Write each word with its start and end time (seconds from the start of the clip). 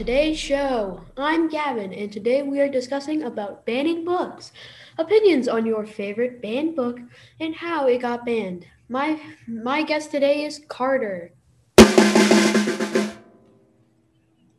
today's 0.00 0.38
show. 0.38 1.04
I'm 1.18 1.50
Gavin, 1.50 1.92
and 1.92 2.10
today 2.10 2.42
we 2.42 2.58
are 2.58 2.70
discussing 2.70 3.22
about 3.22 3.66
banning 3.66 4.02
books, 4.02 4.50
opinions 4.96 5.46
on 5.46 5.66
your 5.66 5.84
favorite 5.84 6.40
banned 6.40 6.74
book, 6.74 6.98
and 7.38 7.54
how 7.54 7.86
it 7.86 8.00
got 8.00 8.24
banned. 8.24 8.64
My 8.88 9.20
my 9.46 9.82
guest 9.82 10.10
today 10.10 10.46
is 10.46 10.62
Carter. 10.68 11.34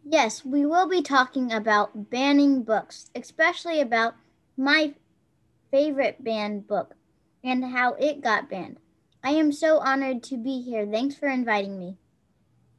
Yes, 0.06 0.46
we 0.46 0.64
will 0.64 0.88
be 0.88 1.02
talking 1.02 1.52
about 1.52 2.12
banning 2.12 2.62
books, 2.62 3.10
especially 3.16 3.82
about 3.82 4.14
my 4.56 4.94
favorite 5.72 6.24
banned 6.24 6.68
book 6.68 6.94
and 7.44 7.66
how 7.66 7.94
it 7.96 8.22
got 8.22 8.48
banned. 8.48 8.78
I 9.24 9.32
am 9.32 9.52
so 9.52 9.80
honored 9.80 10.22
to 10.26 10.38
be 10.38 10.62
here. 10.62 10.86
Thanks 10.86 11.16
for 11.16 11.30
inviting 11.30 11.80
me. 11.80 11.98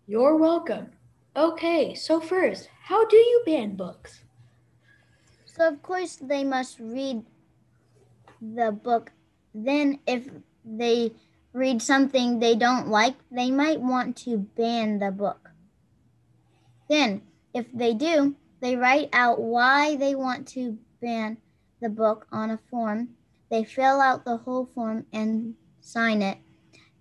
You're 0.06 0.36
welcome. 0.36 0.92
Okay, 1.34 1.94
so 1.94 2.20
first, 2.20 2.68
how 2.84 3.06
do 3.06 3.16
you 3.16 3.42
ban 3.46 3.74
books? 3.74 4.20
So, 5.46 5.66
of 5.66 5.82
course, 5.82 6.16
they 6.16 6.44
must 6.44 6.78
read 6.78 7.24
the 8.40 8.70
book. 8.70 9.12
Then, 9.54 10.00
if 10.06 10.28
they 10.62 11.12
read 11.54 11.80
something 11.80 12.38
they 12.38 12.54
don't 12.54 12.88
like, 12.88 13.14
they 13.30 13.50
might 13.50 13.80
want 13.80 14.16
to 14.18 14.36
ban 14.36 14.98
the 14.98 15.10
book. 15.10 15.50
Then, 16.90 17.22
if 17.54 17.66
they 17.72 17.94
do, 17.94 18.36
they 18.60 18.76
write 18.76 19.08
out 19.14 19.40
why 19.40 19.96
they 19.96 20.14
want 20.14 20.46
to 20.48 20.76
ban 21.00 21.38
the 21.80 21.88
book 21.88 22.26
on 22.30 22.50
a 22.50 22.58
form. 22.70 23.08
They 23.50 23.64
fill 23.64 24.00
out 24.00 24.26
the 24.26 24.36
whole 24.36 24.66
form 24.66 25.06
and 25.12 25.54
sign 25.80 26.20
it. 26.20 26.38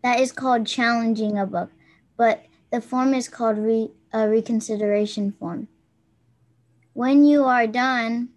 That 0.03 0.19
is 0.21 0.31
called 0.31 0.65
challenging 0.65 1.37
a 1.37 1.45
book, 1.45 1.71
but 2.15 2.45
the 2.71 2.81
form 2.81 3.13
is 3.13 3.27
called 3.27 3.57
re- 3.57 3.91
a 4.13 4.27
reconsideration 4.27 5.31
form. 5.33 5.67
When 6.93 7.23
you 7.23 7.43
are 7.45 7.67
done, 7.67 8.29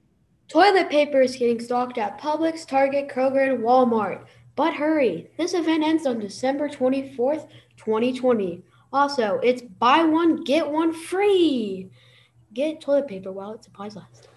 Toilet 0.49 0.91
paper 0.91 1.23
is 1.23 1.37
getting 1.37 1.61
stocked 1.61 1.99
at 1.99 2.21
Publix, 2.21 2.67
Target, 2.67 3.09
Kroger, 3.09 3.53
and 3.53 3.65
Walmart. 3.65 4.25
But 4.57 4.75
hurry, 4.75 5.31
this 5.37 5.55
event 5.55 5.83
ends 5.83 6.07
on 6.07 6.21
December 6.21 6.69
24th, 6.69 7.49
2020. 7.77 8.63
Also, 8.93 9.41
it's 9.43 9.63
buy 9.63 10.05
one, 10.05 10.45
get 10.45 10.71
one 10.71 10.93
free. 10.93 11.91
Get 12.53 12.81
toilet 12.81 13.09
paper 13.09 13.33
while 13.33 13.53
it 13.55 13.65
supplies 13.65 13.97
last. 13.97 14.29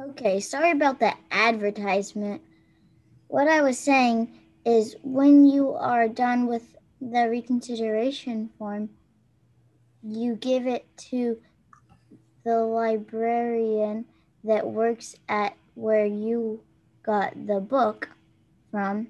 Okay, 0.00 0.40
sorry 0.40 0.70
about 0.70 0.98
the 0.98 1.12
advertisement. 1.30 2.40
What 3.28 3.48
I 3.48 3.60
was 3.60 3.78
saying 3.78 4.39
is 4.64 4.96
when 5.02 5.46
you 5.46 5.72
are 5.72 6.08
done 6.08 6.46
with 6.46 6.76
the 7.00 7.28
reconsideration 7.28 8.50
form, 8.58 8.90
you 10.02 10.34
give 10.34 10.66
it 10.66 10.86
to 10.96 11.38
the 12.44 12.58
librarian 12.58 14.04
that 14.44 14.66
works 14.66 15.16
at 15.28 15.54
where 15.74 16.06
you 16.06 16.62
got 17.02 17.46
the 17.46 17.60
book 17.60 18.08
from. 18.70 19.08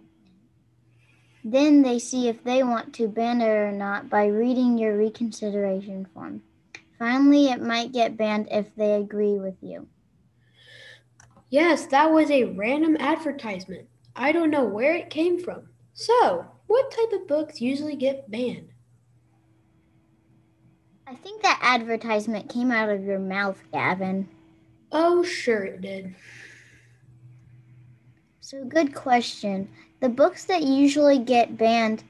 Then 1.43 1.83
they 1.83 1.99
see 1.99 2.29
if 2.29 2.45
they 2.45 2.63
want 2.63 2.95
to 2.95 3.09
ban 3.09 3.41
it 3.41 3.49
or 3.49 3.73
not 3.73 4.11
by 4.11 4.27
reading 4.27 4.77
your 4.77 4.97
reconsideration 4.97 6.07
form. 6.13 6.43
Finally, 6.99 7.49
it 7.49 7.63
might 7.63 7.93
get 7.93 8.17
banned 8.17 8.49
if 8.51 8.75
they 8.77 8.93
agree 8.93 9.39
with 9.39 9.57
you. 9.63 9.89
Yes, 11.49 11.87
that 11.87 12.13
was 12.13 12.31
a 12.31 12.45
random 12.45 12.97
advertisement. 13.01 13.89
I 14.21 14.33
don't 14.33 14.51
know 14.51 14.65
where 14.65 14.95
it 14.95 15.09
came 15.09 15.43
from. 15.43 15.71
So, 15.95 16.45
what 16.67 16.91
type 16.91 17.19
of 17.19 17.27
books 17.27 17.59
usually 17.59 17.97
get 17.97 18.31
banned? 18.31 18.69
I 21.07 21.15
think 21.15 21.43
that 21.43 21.59
advertisement 21.63 22.51
came 22.51 22.71
out 22.71 22.91
of 22.91 23.03
your 23.03 23.19
mouth, 23.19 23.59
Gavin. 23.73 24.29
Oh, 24.93 25.23
sure 25.23 25.65
it 25.65 25.81
did. 25.81 26.15
So, 28.41 28.63
good 28.63 28.95
question. 28.95 29.71
The 30.01 30.11
books 30.11 30.45
that 30.45 30.65
usually 30.65 31.19
get 31.19 31.57
banned 31.57 32.05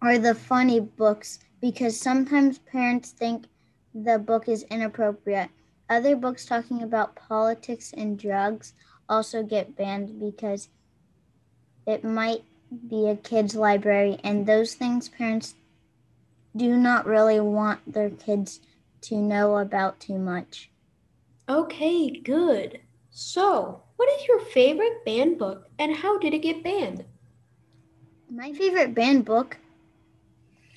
are 0.00 0.18
the 0.18 0.36
funny 0.36 0.78
books 0.78 1.40
because 1.60 2.00
sometimes 2.00 2.58
parents 2.58 3.10
think 3.10 3.46
the 3.92 4.20
book 4.20 4.48
is 4.48 4.62
inappropriate. 4.70 5.50
Other 5.88 6.14
books 6.14 6.46
talking 6.46 6.84
about 6.84 7.16
politics 7.16 7.92
and 7.96 8.16
drugs 8.16 8.74
also 9.10 9.42
get 9.42 9.76
banned 9.76 10.20
because 10.20 10.68
it 11.86 12.04
might 12.04 12.44
be 12.88 13.08
a 13.08 13.16
kid's 13.16 13.56
library, 13.56 14.18
and 14.22 14.46
those 14.46 14.74
things 14.74 15.08
parents 15.08 15.54
do 16.56 16.76
not 16.76 17.06
really 17.06 17.40
want 17.40 17.92
their 17.92 18.10
kids 18.10 18.60
to 19.02 19.16
know 19.16 19.56
about 19.56 19.98
too 19.98 20.18
much. 20.18 20.70
Okay, 21.48 22.10
good. 22.20 22.80
So, 23.10 23.82
what 23.96 24.08
is 24.18 24.28
your 24.28 24.40
favorite 24.40 25.04
banned 25.04 25.38
book 25.38 25.68
and 25.78 25.96
how 25.96 26.18
did 26.18 26.32
it 26.32 26.42
get 26.42 26.62
banned? 26.62 27.04
My 28.30 28.52
favorite 28.52 28.94
banned 28.94 29.24
book 29.24 29.58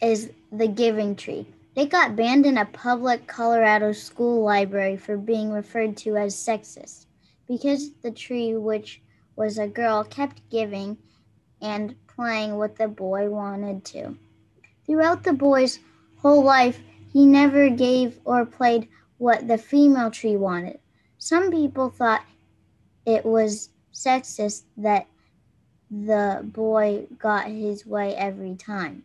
is 0.01 0.31
The 0.51 0.67
Giving 0.67 1.15
Tree. 1.15 1.45
It 1.75 1.89
got 1.89 2.15
banned 2.15 2.47
in 2.47 2.57
a 2.57 2.65
public 2.65 3.27
Colorado 3.27 3.91
school 3.91 4.43
library 4.43 4.97
for 4.97 5.17
being 5.17 5.51
referred 5.51 5.95
to 5.97 6.17
as 6.17 6.35
sexist 6.35 7.05
because 7.57 7.93
the 8.01 8.11
tree, 8.11 8.55
which 8.55 9.01
was 9.35 9.57
a 9.57 9.67
girl, 9.67 10.03
kept 10.03 10.41
giving 10.49 10.97
and 11.61 11.95
playing 12.07 12.57
what 12.57 12.75
the 12.75 12.87
boy 12.87 13.29
wanted 13.29 13.85
to. 13.85 14.17
Throughout 14.85 15.23
the 15.23 15.33
boy's 15.33 15.79
whole 16.17 16.43
life, 16.43 16.79
he 17.11 17.25
never 17.25 17.69
gave 17.69 18.19
or 18.25 18.45
played 18.45 18.87
what 19.17 19.47
the 19.47 19.57
female 19.57 20.09
tree 20.09 20.35
wanted. 20.35 20.79
Some 21.19 21.51
people 21.51 21.89
thought 21.89 22.23
it 23.05 23.23
was 23.25 23.69
sexist 23.93 24.63
that 24.77 25.07
the 25.91 26.41
boy 26.43 27.05
got 27.19 27.47
his 27.47 27.85
way 27.85 28.15
every 28.15 28.55
time. 28.55 29.03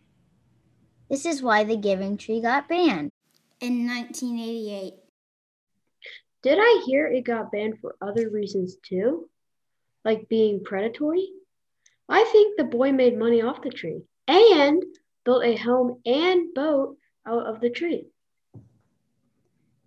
This 1.09 1.25
is 1.25 1.43
why 1.43 1.63
the 1.63 1.77
Giving 1.77 2.17
Tree 2.17 2.41
got 2.41 2.67
banned 2.67 3.11
in 3.61 3.87
1988. 3.87 4.95
Did 6.41 6.59
I 6.59 6.83
hear 6.85 7.07
it 7.07 7.21
got 7.23 7.51
banned 7.51 7.79
for 7.79 7.95
other 8.01 8.29
reasons 8.29 8.75
too? 8.83 9.29
Like 10.05 10.29
being 10.29 10.63
predatory? 10.63 11.29
I 12.09 12.25
think 12.25 12.57
the 12.57 12.65
boy 12.65 12.91
made 12.91 13.17
money 13.17 13.41
off 13.41 13.61
the 13.61 13.69
tree 13.71 14.03
and 14.27 14.83
built 15.25 15.43
a 15.45 15.55
home 15.57 16.01
and 16.05 16.53
boat 16.53 16.97
out 17.25 17.47
of 17.47 17.61
the 17.61 17.69
tree. 17.69 18.09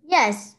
Yes, 0.07 0.55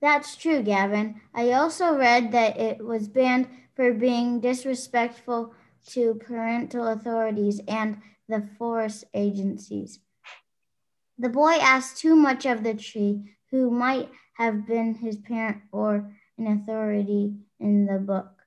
that's 0.00 0.36
true, 0.36 0.62
Gavin. 0.62 1.20
I 1.34 1.52
also 1.52 1.96
read 1.96 2.32
that 2.32 2.56
it 2.58 2.84
was 2.84 3.08
banned 3.08 3.48
for 3.74 3.92
being 3.92 4.40
disrespectful 4.40 5.54
to 5.88 6.14
parental 6.14 6.86
authorities 6.86 7.60
and 7.66 8.00
the 8.28 8.48
forest 8.58 9.04
agencies. 9.14 10.00
The 11.18 11.28
boy 11.28 11.58
asked 11.60 11.98
too 11.98 12.16
much 12.16 12.46
of 12.46 12.62
the 12.62 12.72
tree, 12.72 13.36
who 13.50 13.70
might 13.70 14.08
have 14.38 14.66
been 14.66 14.94
his 14.94 15.16
parent 15.18 15.62
or 15.72 16.16
an 16.38 16.46
authority 16.46 17.36
in 17.60 17.86
the 17.86 17.98
book. 17.98 18.46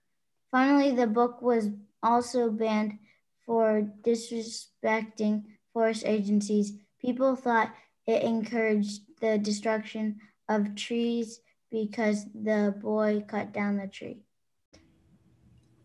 Finally, 0.51 0.91
the 0.95 1.07
book 1.07 1.41
was 1.41 1.69
also 2.03 2.51
banned 2.51 2.99
for 3.45 3.81
disrespecting 4.03 5.57
forest 5.73 6.05
agencies. 6.05 6.79
People 6.99 7.35
thought 7.35 7.75
it 8.07 8.23
encouraged 8.23 9.01
the 9.21 9.37
destruction 9.37 10.19
of 10.49 10.75
trees 10.75 11.41
because 11.71 12.25
the 12.33 12.75
boy 12.81 13.23
cut 13.27 13.51
down 13.53 13.77
the 13.77 13.87
tree. 13.87 14.23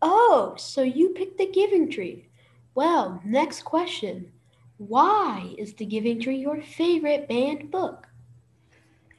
Oh, 0.01 0.55
so 0.57 0.81
you 0.81 1.09
picked 1.09 1.37
the 1.37 1.45
Giving 1.45 1.89
Tree. 1.89 2.29
Well, 2.73 3.21
next 3.23 3.61
question. 3.63 4.33
Why 4.77 5.53
is 5.57 5.75
The 5.75 5.85
Giving 5.85 6.19
Tree 6.19 6.37
your 6.37 6.61
favorite 6.63 7.27
banned 7.27 7.69
book? 7.71 8.07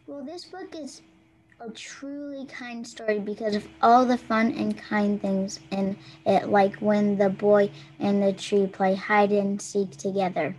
Well, 0.09 0.25
this 0.25 0.47
book 0.47 0.75
is 0.75 1.03
a 1.61 1.69
truly 1.69 2.47
kind 2.47 2.87
story 2.87 3.19
because 3.19 3.55
of 3.55 3.69
all 3.83 4.07
the 4.07 4.17
fun 4.17 4.53
and 4.53 4.75
kind 4.75 5.21
things 5.21 5.61
in 5.71 5.99
it, 6.25 6.49
like 6.49 6.77
when 6.77 7.19
the 7.19 7.29
boy 7.29 7.71
and 8.01 8.23
the 8.23 8.33
tree 8.33 8.67
play 8.67 8.95
hide 8.95 9.33
and 9.33 9.61
seek 9.61 9.99
together. 9.99 10.57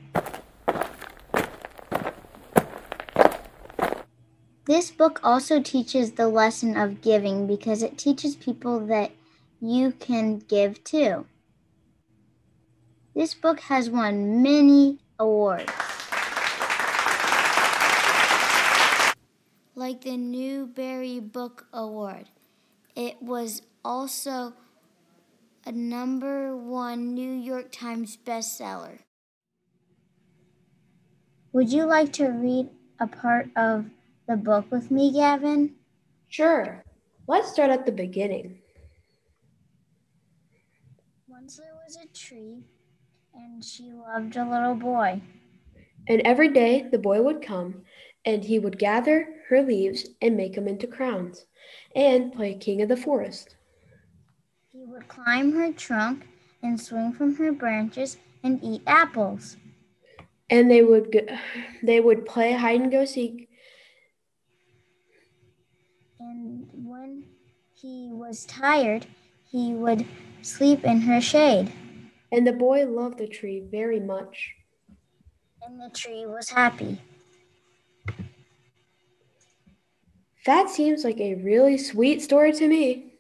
This 4.66 4.92
book 4.92 5.20
also 5.24 5.64
teaches 5.64 6.12
the 6.12 6.28
lesson 6.28 6.78
of 6.78 7.02
giving 7.02 7.48
because 7.48 7.82
it 7.82 7.98
teaches 7.98 8.36
people 8.36 8.86
that 8.86 9.14
you 9.60 9.94
can 9.94 10.38
give 10.38 10.84
too. 10.84 11.26
This 13.16 13.34
book 13.34 13.62
has 13.62 13.90
won 13.90 14.44
many 14.44 15.00
awards. 15.18 15.89
Like 19.80 20.02
the 20.02 20.18
Newbery 20.18 21.22
Book 21.22 21.68
Award. 21.72 22.28
It 22.98 23.22
was 23.22 23.62
also 23.86 24.52
a 25.66 25.72
number 25.72 26.54
one 26.54 27.14
New 27.14 27.32
York 27.32 27.72
Times 27.72 28.18
bestseller. 28.18 29.00
Would 31.54 31.72
you 31.72 31.86
like 31.86 32.12
to 32.20 32.26
read 32.28 32.68
a 33.00 33.08
part 33.08 33.52
of 33.56 33.86
the 34.28 34.36
book 34.36 34.70
with 34.70 34.92
me, 34.92 35.14
Gavin? 35.14 35.76
Sure. 36.28 36.84
Let's 37.26 37.50
start 37.50 37.72
at 37.72 37.86
the 37.86 37.94
beginning. 37.94 38.60
Once 41.26 41.56
there 41.56 41.78
was 41.88 41.96
a 41.96 42.08
tree, 42.14 42.66
and 43.34 43.64
she 43.64 43.94
loved 43.94 44.36
a 44.36 44.44
little 44.44 44.76
boy. 44.76 45.22
And 46.10 46.22
every 46.26 46.50
day 46.50 46.86
the 46.92 47.00
boy 47.00 47.22
would 47.22 47.42
come, 47.42 47.84
and 48.30 48.44
he 48.46 48.60
would 48.60 48.78
gather 48.78 49.28
her 49.50 49.64
leaves 49.64 50.08
and 50.22 50.38
make 50.38 50.54
them 50.54 50.68
into 50.68 50.86
crowns, 50.86 51.46
and 51.96 52.32
play 52.32 52.54
king 52.54 52.80
of 52.80 52.88
the 52.88 52.96
forest. 52.96 53.56
He 54.72 54.86
would 54.86 55.08
climb 55.08 55.54
her 55.54 55.74
trunk 55.74 56.28
and 56.62 56.80
swing 56.80 57.12
from 57.12 57.36
her 57.38 57.52
branches 57.52 58.18
and 58.44 58.64
eat 58.64 58.84
apples. 58.86 59.58
And 60.52 60.70
they 60.70 60.84
would 60.84 61.12
go, 61.12 61.22
they 61.82 62.00
would 62.00 62.28
play 62.28 62.54
hide 62.54 62.82
and 62.82 62.92
go 62.92 63.04
seek. 63.04 63.50
And 66.20 66.68
when 66.72 67.24
he 67.74 68.10
was 68.12 68.46
tired, 68.46 69.08
he 69.50 69.74
would 69.74 70.06
sleep 70.44 70.84
in 70.84 71.02
her 71.02 71.20
shade. 71.20 71.72
And 72.32 72.46
the 72.46 72.54
boy 72.54 72.86
loved 72.86 73.18
the 73.18 73.28
tree 73.28 73.64
very 73.72 74.00
much. 74.00 74.54
And 75.64 75.82
the 75.82 75.90
tree 75.98 76.28
was 76.28 76.50
happy. 76.50 77.02
That 80.46 80.70
seems 80.70 81.04
like 81.04 81.20
a 81.20 81.36
really 81.36 81.78
sweet 81.78 82.22
story 82.22 82.52
to 82.54 82.68
me. 82.68 83.14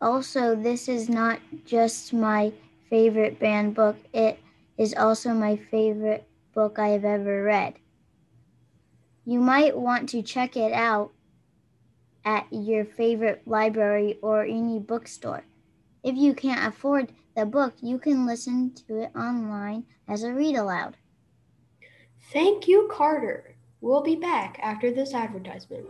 Also, 0.00 0.54
this 0.54 0.88
is 0.88 1.08
not 1.08 1.40
just 1.64 2.12
my 2.12 2.52
favorite 2.90 3.38
banned 3.38 3.74
book, 3.74 3.96
it 4.12 4.38
is 4.78 4.94
also 4.94 5.32
my 5.32 5.56
favorite 5.56 6.28
book 6.54 6.78
I 6.78 6.88
have 6.88 7.04
ever 7.04 7.42
read. 7.42 7.74
You 9.24 9.40
might 9.40 9.76
want 9.76 10.08
to 10.10 10.22
check 10.22 10.56
it 10.56 10.72
out 10.72 11.12
at 12.24 12.46
your 12.52 12.84
favorite 12.84 13.46
library 13.46 14.18
or 14.22 14.42
any 14.44 14.78
bookstore. 14.78 15.44
If 16.02 16.16
you 16.16 16.34
can't 16.34 16.66
afford 16.66 17.12
the 17.34 17.46
book, 17.46 17.74
you 17.82 17.98
can 17.98 18.26
listen 18.26 18.74
to 18.86 19.02
it 19.02 19.16
online 19.16 19.86
as 20.08 20.22
a 20.22 20.32
read 20.32 20.56
aloud. 20.56 20.96
Thank 22.32 22.68
you, 22.68 22.88
Carter. 22.92 23.55
We'll 23.86 24.02
be 24.02 24.16
back 24.16 24.58
after 24.60 24.90
this 24.90 25.14
advertisement. 25.14 25.86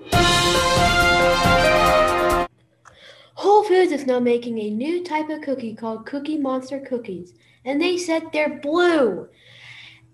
Whole 3.32 3.64
Foods 3.64 3.90
is 3.90 4.04
now 4.04 4.20
making 4.20 4.58
a 4.58 4.69
new 4.69 5.02
type 5.02 5.31
of 5.31 5.40
cookie 5.40 5.75
called 5.75 6.04
Cookie 6.04 6.37
Monster 6.37 6.78
cookies, 6.78 7.32
and 7.64 7.81
they 7.81 7.96
said 7.96 8.25
they're 8.34 8.60
blue. 8.60 9.31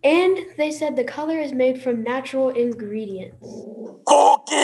And 0.04 0.38
they 0.56 0.70
said 0.70 0.94
the 0.94 1.02
color 1.02 1.40
is 1.40 1.52
made 1.52 1.82
from 1.82 2.04
natural 2.04 2.50
ingredients. 2.50 3.44
Cookie! 4.06 4.54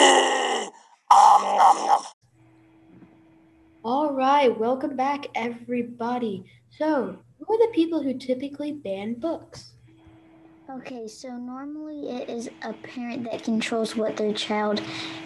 Um, 1.11 1.41
nom, 1.41 1.75
nom. 1.87 2.03
All 3.83 4.13
right, 4.13 4.57
welcome 4.57 4.95
back, 4.95 5.25
everybody. 5.35 6.45
So, 6.69 7.19
who 7.37 7.53
are 7.53 7.67
the 7.67 7.73
people 7.73 8.01
who 8.01 8.13
typically 8.17 8.71
ban 8.71 9.15
books? 9.15 9.73
Okay, 10.71 11.07
so 11.07 11.29
normally 11.29 12.11
it 12.11 12.29
is 12.29 12.47
a 12.61 12.73
parent 12.73 13.23
that 13.23 13.43
controls 13.43 13.95
what 13.95 14.17
their 14.17 14.33
child 14.33 14.79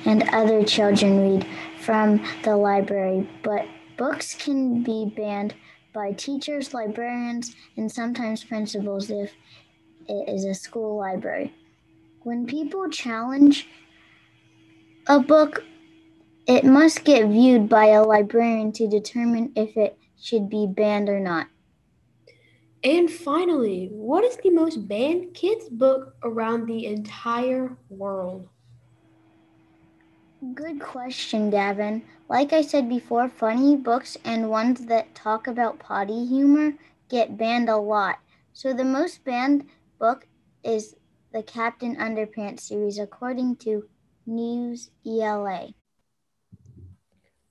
and 0.05 0.23
other 0.29 0.63
children 0.63 1.19
read 1.19 1.45
from 1.81 2.25
the 2.43 2.55
library, 2.55 3.29
but 3.43 3.65
books 3.97 4.35
can 4.35 4.83
be 4.83 5.11
banned 5.17 5.53
by 5.91 6.13
teachers, 6.13 6.73
librarians, 6.73 7.57
and 7.75 7.91
sometimes 7.91 8.45
principals 8.45 9.09
if 9.09 9.33
it 10.07 10.29
is 10.29 10.45
a 10.45 10.53
school 10.53 10.97
library. 10.97 11.53
When 12.21 12.45
people 12.45 12.89
challenge 12.89 13.67
a 15.07 15.19
book, 15.19 15.65
it 16.47 16.63
must 16.63 17.03
get 17.03 17.27
viewed 17.27 17.67
by 17.67 17.87
a 17.87 18.01
librarian 18.01 18.71
to 18.73 18.87
determine 18.87 19.51
if 19.57 19.75
it 19.75 19.97
should 20.21 20.49
be 20.49 20.67
banned 20.67 21.09
or 21.09 21.19
not. 21.19 21.47
And 22.83 23.09
finally, 23.09 23.87
what 23.91 24.23
is 24.23 24.37
the 24.37 24.49
most 24.51 24.87
banned 24.87 25.33
kids 25.33 25.69
book 25.69 26.15
around 26.23 26.67
the 26.67 26.85
entire 26.85 27.77
world? 27.89 28.49
Good 30.53 30.81
question, 30.81 31.49
Gavin. 31.49 32.03
Like 32.29 32.53
I 32.53 32.61
said 32.61 32.89
before, 32.89 33.29
funny 33.29 33.75
books 33.75 34.17
and 34.25 34.49
ones 34.49 34.85
that 34.87 35.15
talk 35.15 35.47
about 35.47 35.79
potty 35.79 36.25
humor 36.25 36.73
get 37.09 37.37
banned 37.37 37.69
a 37.69 37.77
lot. 37.77 38.19
So 38.53 38.73
the 38.73 38.83
most 38.83 39.23
banned 39.23 39.69
book 39.99 40.27
is 40.63 40.95
the 41.31 41.43
Captain 41.43 41.95
Underpants 41.95 42.61
series, 42.61 42.99
according 42.99 43.57
to 43.57 43.89
News 44.25 44.91
ELA. 45.05 45.73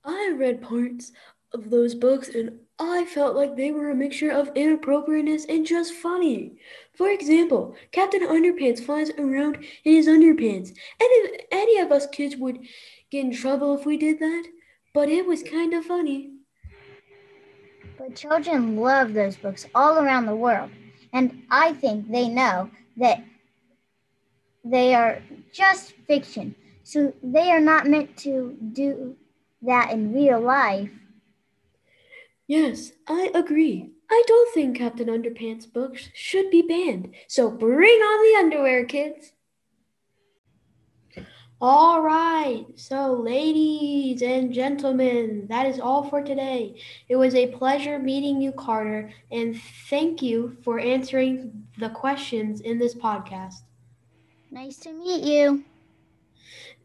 I 0.05 0.32
read 0.37 0.62
parts 0.62 1.12
of 1.52 1.70
those 1.70 1.94
books 1.94 2.28
and 2.28 2.61
I 2.90 3.05
felt 3.05 3.37
like 3.37 3.56
they 3.56 3.70
were 3.70 3.90
a 3.90 3.94
mixture 3.94 4.31
of 4.31 4.50
inappropriateness 4.55 5.44
and 5.46 5.67
just 5.67 5.94
funny. 5.94 6.58
For 6.94 7.11
example, 7.11 7.76
Captain 7.93 8.23
Underpants 8.23 8.84
flies 8.84 9.11
around 9.19 9.56
in 9.84 9.94
his 9.94 10.08
underpants, 10.08 10.69
and 10.69 10.76
if 11.00 11.46
any 11.50 11.79
of 11.79 11.93
us 11.93 12.06
kids 12.06 12.37
would 12.37 12.58
get 13.11 13.25
in 13.25 13.32
trouble 13.32 13.76
if 13.79 13.87
we 13.87 13.96
did 13.96 14.19
that, 14.19 14.44
but 14.94 15.08
it 15.08 15.26
was 15.26 15.43
kind 15.43 15.75
of 15.75 15.84
funny. 15.84 16.31
But 17.99 18.17
children 18.17 18.76
love 18.76 19.12
those 19.12 19.37
books 19.37 19.67
all 19.75 19.99
around 19.99 20.26
the 20.26 20.37
world, 20.37 20.70
and 21.12 21.43
I 21.50 21.75
think 21.75 22.11
they 22.11 22.28
know 22.28 22.70
that 22.96 23.23
they 24.64 24.94
are 24.94 25.23
just 25.52 25.93
fiction. 26.06 26.55
So 26.85 27.12
they 27.23 27.50
are 27.50 27.61
not 27.61 27.87
meant 27.87 28.17
to 28.19 28.56
do 28.73 29.17
that 29.62 29.93
in 29.93 30.12
real 30.12 30.40
life. 30.40 30.90
Yes, 32.46 32.92
I 33.08 33.30
agree. 33.34 33.90
I 34.10 34.22
don't 34.26 34.52
think 34.54 34.76
Captain 34.76 35.08
Underpants 35.08 35.72
books 35.72 36.08
should 36.14 36.50
be 36.50 36.62
banned. 36.62 37.14
So 37.26 37.50
bring 37.50 38.00
on 38.00 38.22
the 38.22 38.38
underwear, 38.38 38.84
kids. 38.84 39.32
All 41.60 42.02
right, 42.02 42.66
so 42.74 43.12
ladies 43.12 44.20
and 44.20 44.52
gentlemen, 44.52 45.46
that 45.48 45.64
is 45.64 45.78
all 45.78 46.02
for 46.02 46.20
today. 46.20 46.74
It 47.08 47.14
was 47.14 47.36
a 47.36 47.46
pleasure 47.52 48.00
meeting 48.00 48.40
you, 48.42 48.50
Carter, 48.50 49.12
and 49.30 49.56
thank 49.88 50.20
you 50.20 50.56
for 50.64 50.80
answering 50.80 51.68
the 51.78 51.88
questions 51.90 52.61
in 52.61 52.78
this 52.80 52.96
podcast. 52.96 53.62
Nice 54.50 54.76
to 54.78 54.92
meet 54.92 55.22
you. 55.22 55.64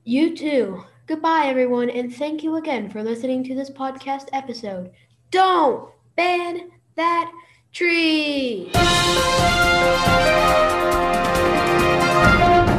You 0.04 0.36
too. 0.36 0.84
Goodbye, 1.08 1.46
everyone, 1.48 1.90
and 1.90 2.14
thank 2.14 2.44
you 2.44 2.56
again 2.56 2.90
for 2.90 3.02
listening 3.04 3.44
to 3.46 3.56
this 3.56 3.72
podcast 3.72 4.30
episode. 4.32 4.92
Don't 5.30 5.90
ban 6.16 6.72
that 6.96 7.32
tree! 7.74 8.72